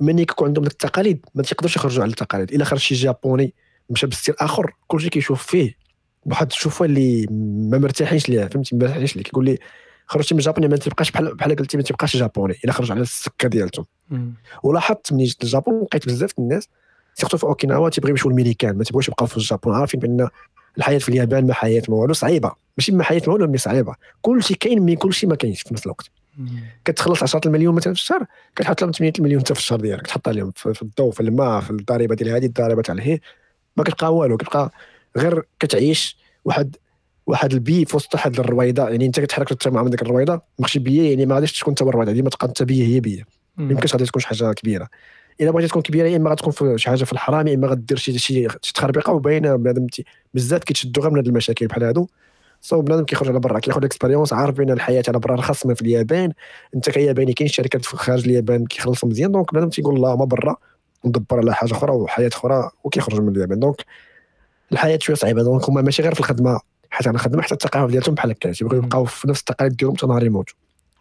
[0.01, 2.53] ملي كيكون عندهم التقاليد ما تيقدرش يخرجوا على التقاليد.
[2.53, 3.55] إلا خرج شي جابوني
[3.91, 5.82] مشى ب style آخر كلشي كيشوف فيه.
[6.27, 7.27] بواحد الشوفه اللي
[7.71, 9.59] ما مرتاحينش ليها فهمتي؟ ما مرتاحينش ليه كيقول لي
[10.07, 13.49] خرجتي من جابوني ما تبقاش بحال بحال قلتي ما تبقاش جابوني إلا خرج على السكة
[13.49, 14.35] ديالتهم مم.
[14.63, 16.69] ولاحظت ملي جيت للجابون لقيت بزاف الناس
[17.15, 19.75] surtout في أوكيناوا تيبغيو يمشيو للميريكان ما تيبغيوش يبقاو في الجابون.
[19.75, 20.29] عارفين بأن
[20.79, 22.53] الحياة في اليابان ما حياة ما والو صعيبة.
[22.79, 23.95] ماشي ما حياة ما والو mais صعيبة.
[24.23, 26.11] كلشي كاين مي كلشي ما كاينش في نفس الوقت.
[26.85, 30.07] كتخلص 10 المليون مثلا في الشهر كتحط لهم 8 المليون انت في الشهر ديالك.
[30.07, 33.21] تحط عليهم في الضوء في الماء في الضريبة ديال هذه الضريبة تاع الهي
[33.77, 34.71] ما كتبقى والو كتبقى
[35.17, 36.77] غير كتعيش واحد
[37.27, 38.89] واحد البي في وسط واحد الرويضة.
[38.89, 42.13] يعني انت كتحرك من ديك الرويضة ماخشي بيه يعني ما غاديش تكون انت الرويضة.
[42.13, 43.23] ديما تبقى انت بيه هي بيه
[43.57, 43.67] مم.
[43.67, 44.89] ما يمكنش غادي تكون شي حاجة كبيرة.
[45.41, 47.97] إلا بغيتي تكون كبيرة يا إما غتكون في شي حاجة في الحرام يا إما غدير
[47.97, 49.13] شي شي تخربيقة.
[49.13, 49.87] وباينه بنادم
[50.35, 52.07] بزاف كيتشدوا غير من هاد المشاكل بحال هادو.
[52.61, 55.83] so بنادم كيخرج على برا كياخذ expérience عارف بان الحياة على برا رخص من في
[55.83, 56.33] اليابان.
[56.75, 59.33] انت كياباني كاين شركات في خارج اليابان كيخلصوا مزيان.
[59.33, 60.57] donc بنادم تيقول لا ما برا
[61.05, 63.59] ندبر على حاجة أخرى وحياة أخرى وكيخرج من اليابان.
[63.59, 63.77] donc
[64.73, 65.43] الحياة شوية صعيبة.
[65.43, 68.53] donc هما ماشي غير في الخدمة حتى على الخدمه حتى الثقافه ديالهم بحال هكا.
[68.53, 68.83] تيبغيو.
[68.83, 70.55] يبقاو في نفس التقاليد ديالهم حتى نهار يموتوا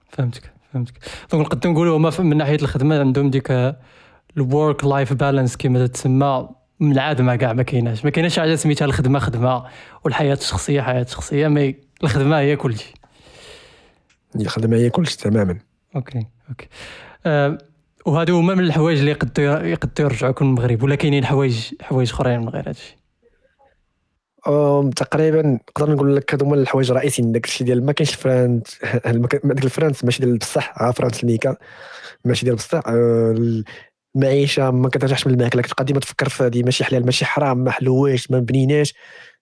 [0.10, 0.93] فهمتك فهمتك.
[1.31, 3.75] دونك نقدر نقولوا هما من ناحية الخدمة عندهم ديك
[4.38, 8.05] ال work life balance كما تسمى منعدمه كاع ما كايناش.
[8.05, 9.65] ما كايناش حاجة سميتها الخدمة خدمة
[10.03, 12.93] والحياة الشخصية حياة شخصية mais الخدمة هي كل شيء
[14.36, 15.57] الخدمة هي كلشي تماما.
[15.95, 16.67] okay okay.
[17.25, 17.57] أه
[18.05, 22.49] وهادو هما من الحوايج اللي يقدروا يقدروا يرجعوكم للمغرب ولا كاينين حوايج حوايج أخرين من
[22.49, 23.00] غير هادشي؟
[24.95, 28.80] تقريبا نقدر نقول لك هادو هما الحوايج الرئيسيين داك الشيء ديال ما كاينش فرانس.
[29.43, 31.56] ديك الفرانس ماشي ديال بصح ها فرانس نيكا
[32.25, 32.82] ماشي ديال بصح.
[34.15, 35.62] المعيشة ما كترجعش من الماكلة.
[35.62, 38.93] كتبقى ديما تفكر في هذه ماشي حلال ماشي حرام ما حلويش ما بنيناش.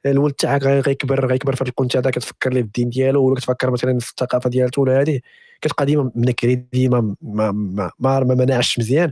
[0.06, 3.36] الولد تاعك غي- غيكبر غيكبر في هذا الكونت هذا كتفكر ليه في الدين ديالو ولا
[3.36, 5.20] كتفكر مثلا في الثقافة ديالته ولا هذه
[5.62, 9.12] كتبقى ديما منكري ديما ما ما ما, ما مناعش مزيان.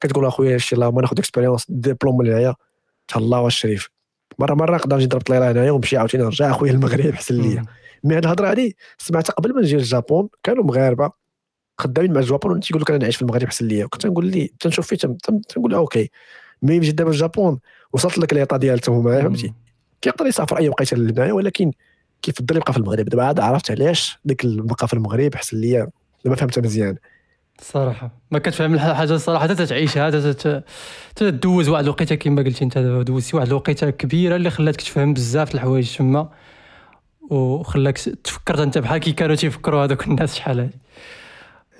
[0.00, 2.54] كتقول أخويا شي الله ما ناخذ اكسبيريونس ديبلوم لهيا
[3.08, 3.90] تهلا والشريف
[4.38, 7.64] مره مرة نقدر نجي نضرب طليره هنايا ونمشي عاوتاني نرجع أخويا المغرب حسن ليا.
[8.04, 11.10] mais هاد الهضرة هادي سمعتها قبل ما نجي لل Japon كانوا مغاربة
[11.78, 13.86] خدامين مع ال Japon تيقول لك أنا نعيش في المغرب حسن ليا.
[13.86, 14.96] كنت نقول لي تنشوف فيه
[15.48, 16.10] تنقول له okay.
[16.62, 17.58] mais جيت دابا ال Japon
[17.92, 19.54] وصلت لك l'état ديالتهم هما فهمتي؟
[20.00, 21.72] كيقدر يسافر أي وقيتة لهنايا ولكن
[22.22, 25.88] كيفضل يبقى في المغرب؟ دابا عاد عرفت علاش؟ ديك البقاء في المغرب حسن ليا.
[26.24, 26.96] دابا فهمتها مزيان.
[27.58, 29.48] الصراحه ما كتفهم الحاجة الصراحة.
[29.48, 30.62] حتى تعيشها حتى
[31.16, 35.54] تدوز واحد الوقيتة كما قلتي انت دابا دوزتي واحد الوقيتة كبيرة اللي خلاتك تفهم بزاف
[35.54, 36.28] الحوايج تما
[37.30, 40.78] وخلاك تفكر انت بحال كي كانوا تيفكروا هذوك الناس شحال هادي.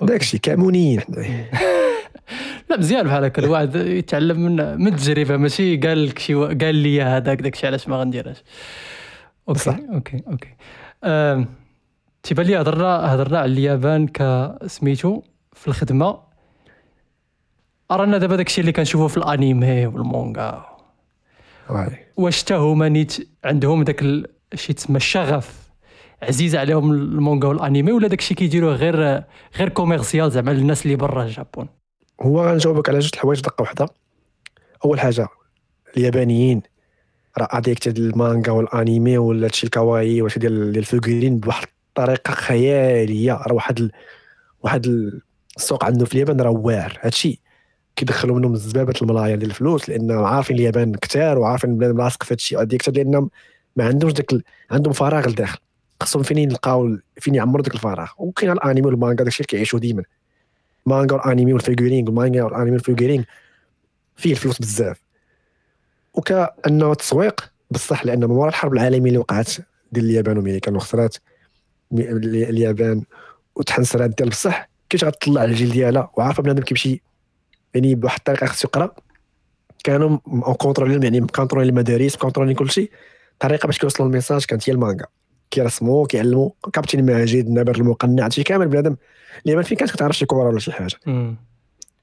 [0.01, 1.01] داكشي كامونيين.
[2.69, 3.43] لا مزيان بحال هكا.
[3.43, 5.37] الواحد يتعلم من من التجربة.
[5.37, 8.43] ماشي قال لك شي قال لي هذاك داكشي علاش ما غنديرهاش.
[9.49, 9.77] okay صح.
[9.93, 10.55] okay okay.
[12.23, 15.21] تيبان لي هضرنا هضرنا على اليابان كسميتو
[15.59, 16.19] في الخدمة.
[17.91, 20.77] رانا دابا داكشي اللي كنشوفو في ال anime وال manga.
[22.17, 25.69] واش حتى هما نيت عندهم داك ال- شي تسمى الشغف
[26.23, 29.23] عزيز عليهم ال manga وال anime ولا داكشي كيديروه غير
[29.57, 31.67] غير commercial زعما للناس اللي برا ال Japon؟
[32.21, 33.89] هو غنجاوبك على جوج الحوايج دقة واحدة.
[34.85, 35.27] أول حاجة
[35.97, 36.61] اليابانيين
[37.37, 41.67] راه addict ال manga وال anime ولا هادشي ال kawaii ولا ديال ال figurines بواحد
[41.89, 43.33] الطريقة خيالية.
[43.33, 43.91] راه واحد ال...
[44.63, 44.85] واحد
[45.57, 46.99] السوق عنده في اليابان راه واعر.
[47.01, 47.41] هادشي
[47.95, 52.61] كيدخلوا منهم زبابه الملايير ديال الفلوس لأن عارفين اليابان كتار وعارفين بلاد لاصق في هادشي
[52.61, 53.29] addict لأنهم
[53.75, 54.43] ما عندهمش داك.
[54.71, 55.59] عندهم فراغ لداخل.
[56.03, 58.09] خصهم فين يلقاو فين يعمروا داك الفراغ.
[58.17, 60.03] وكاين ال anime وال manga داكشي اللي كيعيشوا ديما.
[60.85, 63.25] مانجا والأنيمي والفيغورين والمانجا والأنيمي والفيغورين
[64.15, 65.01] فيه الفلوس بزاف.
[66.13, 69.51] وكأنه تسويق بصح لأن من وراء الحرب العالمية اللي وقعت
[69.91, 71.15] ديال اليابان وأمريكا وخسرات
[71.93, 73.03] اليابان
[73.55, 77.01] وتحنسرات ديال بصح كيفاش غتطلع على الجيل ديالها؟ وعارفة بنادم كيمشي
[77.73, 78.91] يعني بواحد الطريقة خصو يقرأ.
[79.83, 80.17] كانوا
[80.57, 82.89] contrôlé يعني contrôlé المدارس contrôlé كلشي.
[83.39, 85.05] طريقة باش كيوصلوا ال message كانت هي المانجا.
[85.51, 86.49] كيرسموا كيعلموا.
[86.73, 88.95] كابتن ماجد النمر المقنع هادشي كامل بنادم.
[89.45, 90.95] اليابان فين كانت كتعرف شي كورة ولا شي حاجة.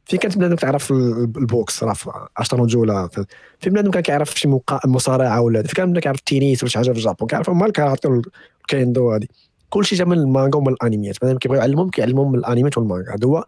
[0.05, 3.25] فين كانت بنادم تعرف ال- ال boxe؟ راه في 10 رجوله في-
[3.61, 4.49] فين بنادم كان كيعرف شي
[4.85, 7.67] مصارعة ولا فين كان بنادم كيعرف التنس ولا شي حاجة في ال Japon؟ كيعرف هما
[7.67, 9.31] الكاراتي والكيندو هادي.
[9.71, 13.15] كلشي جا من المانجا ومن الانميات بنادم كيبغيو يعلمهم كيعلمهم من الانميات والمانجا.
[13.15, 13.45] هذا هو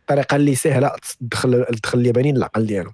[0.00, 0.92] الطريقة اللي سهلة.
[1.20, 2.92] تدخل تدخل اليابانيين للعقل ديالهم.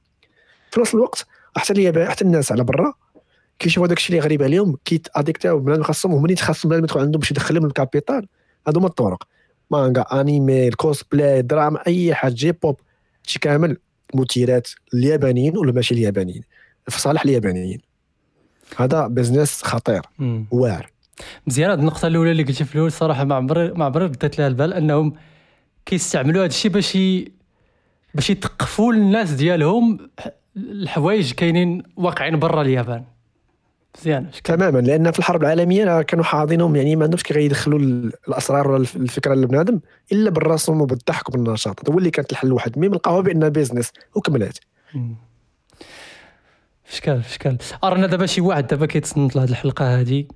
[0.70, 2.94] في نفس الوقت حتى اليابان حتى الناس على برا
[3.58, 7.30] كيشوفوا داكشي اللي غريب عليهم كيتاديكتاو بنادم خاصهم هما اللي يتخصصوا بنادم يدخل عندهم باش
[7.30, 8.26] يدخلهم ال capital
[8.66, 9.22] هادو هما الطرق.
[9.70, 12.80] manga anime ال cosplay دراما أي حاجة J-pop
[13.22, 13.76] شي كامل.
[14.14, 16.42] مثيرات اليابانيين ولا ماشي اليابانيين؟
[16.88, 17.80] في صالح اليابانيين.
[18.76, 20.02] هذا business خطير.
[20.50, 20.90] واعر.
[21.46, 21.70] مزيان.
[21.70, 24.72] هاد النقطة الأولى اللي قلتي في الأول صراحة ما عمري ما عمري بدات لها البال
[24.72, 25.14] أنهم
[25.86, 26.98] كيستعملوا هذا الشيء باش.
[28.14, 30.10] باش يثقفوا الناس ديالهم
[30.56, 33.04] الحوايج كاينين واقعين برا اليابان.
[33.98, 34.30] مزيان.
[34.44, 37.78] تماما لأن في الحرب العالمية كانوا حاضينهم يعني ما عندهمش كي غيدخلوا
[38.28, 39.80] الأسرار ولا الفكرة لبنادم
[40.12, 41.90] إلا بالرسم وبالضحك وبالنشاط.
[41.90, 44.58] هو اللي كانت الحل الواحد mais لقاوها بانها business وكملات.
[46.84, 47.58] فشكال فشكال.
[47.84, 50.28] أرنا دابا شي واحد دابا كيتصنت لهاد الحلقة هادي.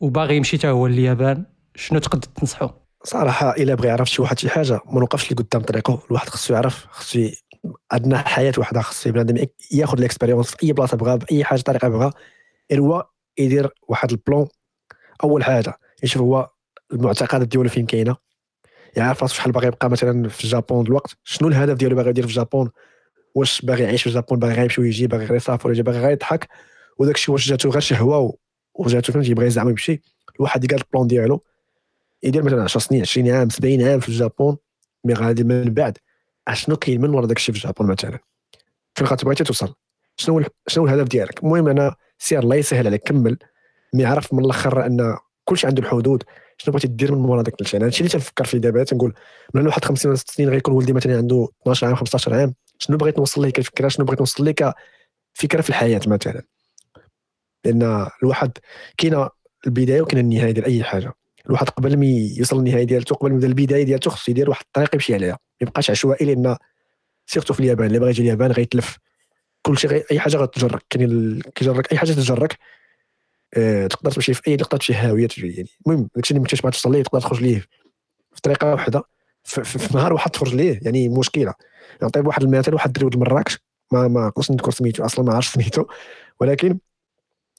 [0.00, 2.70] وباغي يمشي حتى هو لليابان شنو تقدر تنصحو؟
[3.04, 6.54] صراحة إلا بغى يعرف شي واحد شي حاجة ما نوقفش لي قدام طريقه الواحد خصو
[6.54, 7.28] يعرف خصو
[7.92, 11.88] عندنا حياة واحدة خصو بنادم ياخذ ال expérience في أي بلاصة بغا بأي حاجة طريقة
[11.88, 12.12] بغا
[12.72, 13.06] هو
[13.38, 14.48] يدير واحد ال plan.
[15.24, 16.50] أول حاجة يشوف هو
[16.92, 18.16] المعتقدات ديالو فين كاينة
[18.96, 22.24] يعرف راسو شحال باغي يبقى مثلا في ال Japon دلوقت شنو الهدف ديالو باغي يدير
[22.24, 22.70] في ال Japon؟
[23.34, 26.48] واش باغي يعيش في ال Japon؟ باغي يمشي ويجي باغي يسافر ويجي باغي غير يضحك
[26.98, 28.36] وداك الشيء واش جاتو غير شهوة
[28.78, 30.02] وجاتو فهمتي يبغي زعما يمشي.
[30.36, 31.44] الواحد يقاد ال plan ديالو
[32.22, 34.56] يدير مثلا 10 سنين 20 عام 70 عام في ال Japon.
[35.04, 35.98] mais غادي من بعد.
[36.48, 38.18] أشنو كاين من ورا داك الشيء في ال Japon مثلا؟
[38.94, 39.74] فين غتبغي توصل.
[40.16, 43.38] شنو شنو الهدف ديالك؟ المهم أنا سير الله يسهل عليك كمل.
[43.94, 46.22] mais عرف من الأخر أن كلشي عنده الحدود.
[46.58, 49.14] شنو بغيتي دير من مورا داك الشيء؟ هادشي اللي تنفكر فيه دابا تنقول
[49.54, 52.54] من واحد 50 ولا 60 سنين غيكون ولدي مثلا عنده 12 عام 15 عام.
[52.78, 56.42] شنو بغيت نوصل ليه كفكرة؟ شنو بغيت نوصل ليه كفكرة في الحياة مثلا؟
[57.64, 58.52] لأن الواحد
[58.96, 59.28] كاينة
[59.66, 61.12] البداية وكاينة النهاية ديال أي حاجة.
[61.46, 62.06] الواحد قبل ما
[62.38, 65.32] يوصل للنهاية ديالته قبل ما يبدأ البداية ديالته خصو يدير واحد الطريق يمشي عليها.
[65.32, 66.56] ما يبقاش عشوائي لأن
[67.26, 67.86] سيرتو في اليابان.
[67.86, 68.98] اللي بغى يجي اليابان غيتلف.
[69.62, 70.82] كل شيء أي حاجة غتجرك.
[70.90, 72.58] كاين كيجرك أي حاجة تجرك
[73.54, 77.02] أه تقدر تمشي في أي نقطه تمشي هاويه يعني المهم داكشي اللي ما توصل ليه
[77.02, 77.64] تقدر تخرج ليه
[78.34, 79.02] في طريقة واحدة
[79.48, 80.80] في, في, نهار واحد تخرج ليه.
[80.82, 81.54] يعني مشكلة.
[82.02, 83.58] نعطي واحد المثال واحد الدري ولد مراكش.
[83.92, 85.84] ما ما نذكر سميتو أصلا ما عرفتش سميتو.
[86.40, 86.78] ولكن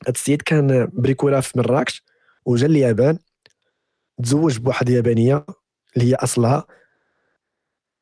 [0.04, 2.04] هذا السيد كان بريكولا في مراكش
[2.46, 3.20] وجا اليابان
[4.24, 5.46] تزوج بواحد يابانية
[5.98, 6.68] اللي هي أصلها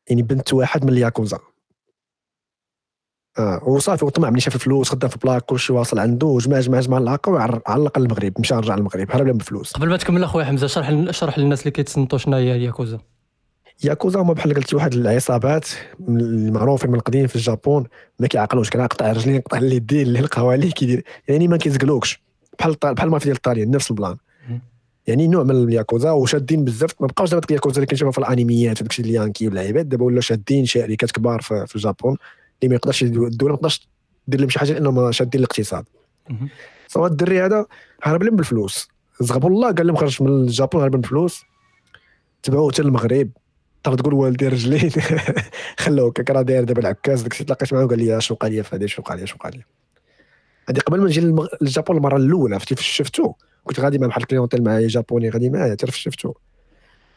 [0.09, 1.39] يعني بنت واحد من الياكوزا.
[3.39, 6.97] آه وصافي وطمع ملي شاف الفلوس خدام في بلاك كلشي واصل عنده وجمع جمع جمع
[6.97, 11.39] العاقه وعلق المغرب مشى رجع للمغرب هرب بالفلوس قبل ما تكمل أخويا حمزة شرح شرح
[11.39, 12.99] للناس اللي كيتصنتوا شنو هي الياكوزا.
[13.83, 15.67] ياكوزا هما بحال قلتي واحد العصابات
[16.09, 17.83] المعروفين من القديم في الجابون
[18.19, 21.03] ما كيعقلوش كان قطع رجلين قطع اليدين اللي لقاو عليه كيدير.
[21.27, 22.21] يعني ما كيزقلوكش.
[22.59, 24.17] بحال بحال المافيا ديال الطاليان نفس ال plan.
[25.07, 26.91] يعني نوع من الياكوزا وشادين بزاف.
[27.01, 31.11] ما بقاوش دابا الياكوزا اللي كنشوفها في الأنيميات وداكشي اليانكي واللعيبات دابا ولاو شادين شركات
[31.11, 32.17] كبار في, في الجابون
[32.63, 33.87] اللي ما يقدرش الدولة ما تقدرش
[34.27, 35.85] دير لهم شي حاجة لانهم شادين الاقتصاد.
[36.87, 37.65] سواء الدري هذا
[38.03, 38.87] هرب لهم بالفلوس.
[39.21, 41.43] زغبوا الله قال لهم خرج من الجابون هرب بالفلوس.
[42.43, 43.29] تبعوه حتى المغرب
[43.89, 44.91] تقدر تقول والدي رجلين.
[45.79, 48.87] خلوه كان راه داير دابا العكاز داك تلاقيت معاه وقال لي شنو قال لي فهادي
[48.87, 49.63] شنو قال لي شنو قال لي
[50.69, 51.21] هذه قبل ما نجي
[51.61, 55.75] للجابون المرة الأولى فاش شفتو؟ كنت غادي مع بحال ال clientèle معايا جابوني غادي معايا
[55.75, 56.33] تعرف شفتو.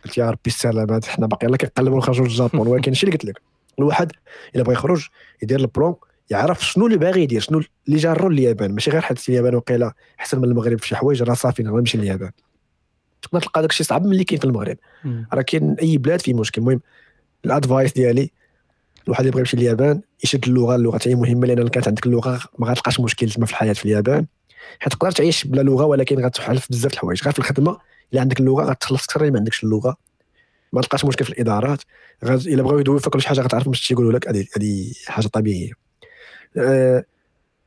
[0.04, 3.42] قلت يا ربي السلامات حنا باقي يلاه كنقلبوا نخرجوا للجابون ولكن الشيء اللي قلت لك؟
[3.78, 4.12] الواحد
[4.54, 5.06] إلا بغى يخرج
[5.42, 5.94] يدير البلون
[6.30, 10.38] يعرف شنو اللي باغي يدير شنو اللي جارو لليابان ماشي غير حيت اليابان وقيلة أحسن
[10.38, 12.30] من المغرب في شي حوايج راه صافي نمشي لليابان.
[13.22, 14.76] تقدر تلقى داكشي صعب من اللي كاين في المغرب.
[15.32, 16.60] راه كاين أي بلاد فيه مشكل.
[16.60, 16.80] المهم
[17.44, 18.30] الادفايس ديالي
[19.04, 20.76] الواحد يبغي يمشي لليابان يشد اللغة.
[20.76, 24.26] اللغة هي مهمة لأن كانت عندك اللغة ما غتلقاش مشكل تما في الحياة في اليابان.
[24.78, 27.22] حيت تقدر تعيش بلا لغة ولكن غتحالف بزاف الحوايج.
[27.24, 27.78] غير في الخدمة
[28.12, 29.96] إلا عندك اللغة غتخلص أكثر ما عندكش اللغة.
[30.72, 31.80] ما تلقاش مشكل في الإدارات.
[32.24, 32.48] غز...
[32.48, 35.72] إلا بغاو يدويو فيك شي حاجة غتعرف باش تيقولوا لك هذه هذه حاجة طبيعية.
[36.56, 37.04] أه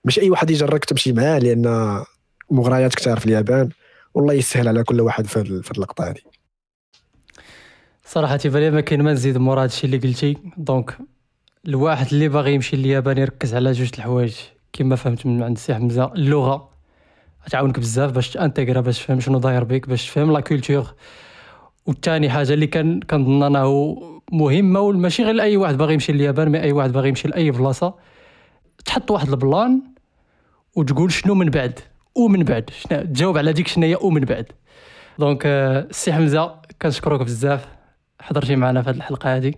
[0.05, 2.03] ماشي أي واحد يجرك تمشي معاه لأن
[2.51, 3.69] مغريات كثار في اليابان.
[4.13, 6.21] والله يسهل على كل واحد في, اللقطة هذه.
[8.05, 10.37] صراحة تيبان ما كاين ما نزيد مورا هادشي اللي قلتي.
[10.57, 10.97] donc
[11.67, 14.35] الواحد اللي باغي يمشي لليابان يركز على جوج الحوايج.
[14.73, 16.69] كما فهمت من عند السي حمزة اللغة.
[17.51, 20.93] تعاونك بزاف باش ت intégrer باش تفهم شنو داير بك باش تفهم la culture
[21.85, 23.97] والثاني حاجة اللي كان كنظن أنه
[24.31, 27.93] مهمة وماشي غير لأي واحد باغي يمشي لليابان mais أي واحد باغي يمشي لأي بلاصة.
[28.85, 29.81] تحط واحد ال plan
[30.75, 31.79] وتقول شنو من بعد.
[32.15, 34.45] ومن بعد؟ شنو؟ تجاوب على ديك شنو هي ومن بعد.
[35.19, 37.67] donc السي حمزة كنشكرك بزاف.
[38.21, 39.53] حضرتي معنا في هذه الحلقة هذه.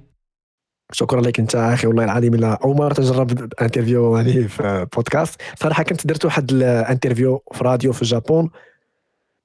[0.91, 5.83] شكرا لك أنت أخي والله العظيم الا اول مره تجرب interview هذه في بودكاست صراحة
[5.83, 8.49] كنت درت واحد ال interview في راديو في الجابون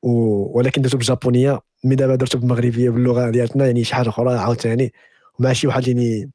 [0.02, 0.10] و...
[0.58, 4.92] ولكن درته بالجابونيه mais دابا درته بالمغربيه باللغة ديالتنا يعني شي حاجة أخرى عاوتاني.
[5.38, 6.30] ومع شي واحد يعني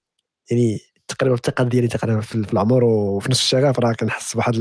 [0.52, 3.80] يعني تقريبا الثقه ديالي تقريبا في العمر وفي نفس الشغف.
[3.80, 4.56] راه كنحس بواحد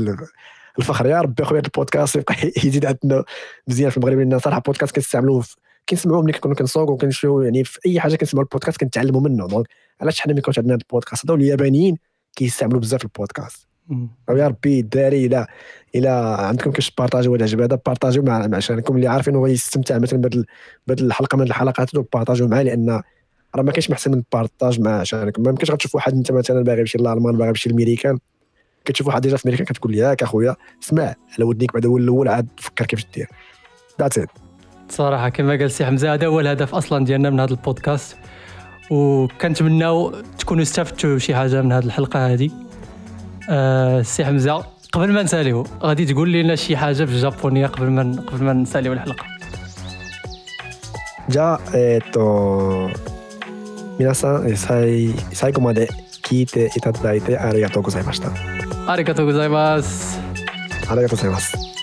[0.79, 2.35] الفخر يا ربي أخويا البودكاست يبقى
[2.65, 3.23] يزيد عندنا
[3.67, 5.43] مزيان في المغرب لأن صراحة بودكاست كنستعملوه
[5.89, 9.47] كنسمعوه ملي كنا كنسوق وكنشوفوا يعني في أي حاجة كنسمعوا البودكاست كنتعلموا منه.
[9.47, 9.67] donc
[10.01, 11.97] علاش حنا ما يكونش عندنا البودكاست؟ هذا اليابانيين
[12.35, 13.67] كيستعملوا بزاف البودكاست.
[14.29, 15.47] يا ربي الدراري إلى
[15.95, 19.97] إلى عندكم كيفاش بارطاجيو هذا العجب هذا بارطاجيو مع مع شريككم اللي عارفين هو يستمتع
[19.97, 23.01] مثلا بهذه الحلقة من الحلقات بارطاجيو معاه لأن
[23.55, 26.63] راه ما كاينش محسن من ال partage مع عشانك ما يمكنش غتشوف واحد أنت مثلا
[26.63, 28.19] باغي يمشي لألمان باغي يمشي للميريكان
[28.84, 32.28] كتشوف واحد ديجا في امريكا كتقول لي ياك اخويا اسمع على ودنيك بعد هو الاول
[32.28, 33.28] عاد فكر كيفاش دير
[34.00, 34.28] ذاتس ات
[34.88, 38.16] صراحه كما قال سي حمزه هذا هو الهدف اصلا ديالنا من هذا البودكاست
[38.90, 42.50] وكنتمناو تكونوا استفدتوا شي حاجه من هذه الحلقه هذه
[43.50, 48.44] آه سي حمزه قبل ما نساليو غادي تقول لنا شي حاجه بالجابونيه قبل ما قبل
[48.44, 49.24] ما نساليو الحلقه
[51.30, 52.90] じゃあえっ、と
[54.00, 55.88] 皆さんえー最最後まで
[56.24, 60.19] 聞いていただいてありがとうございました ありがとうございます。
[60.87, 61.74] ありがとうございます。